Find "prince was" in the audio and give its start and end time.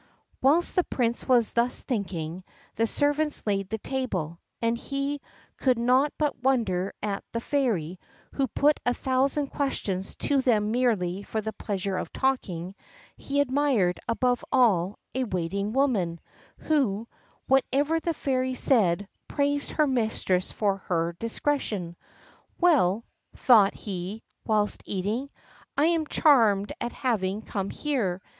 0.83-1.51